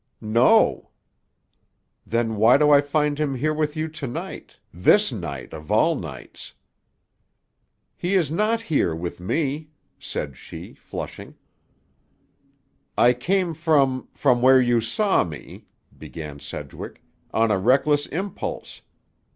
"No." 0.19 0.89
"Then 2.07 2.37
why 2.37 2.57
do 2.57 2.71
I 2.71 2.81
find 2.81 3.19
him 3.19 3.35
here 3.35 3.53
with 3.53 3.75
you 3.77 3.87
to 3.89 4.07
night: 4.07 4.55
this 4.73 5.11
night 5.11 5.53
of 5.53 5.69
all 5.71 5.93
nights?" 5.93 6.55
"He 7.95 8.15
is 8.15 8.31
not 8.31 8.61
here 8.63 8.95
with 8.95 9.19
me," 9.19 9.69
said 9.99 10.35
she, 10.37 10.73
flushing. 10.73 11.35
"I 12.97 13.13
came 13.13 13.53
from—from 13.53 14.41
where 14.41 14.59
you 14.59 14.81
saw 14.81 15.23
me," 15.23 15.65
began 15.95 16.39
Sedgwick, 16.39 17.03
"on 17.31 17.51
a 17.51 17.59
reckless 17.59 18.07
impulse. 18.07 18.81